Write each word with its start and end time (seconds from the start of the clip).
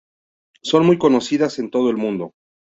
Son 0.63 0.83
muy 0.87 0.97
conocidas 0.97 1.59
en 1.59 1.69
todo 1.69 1.91
el 1.91 1.97
mundo. 1.97 2.31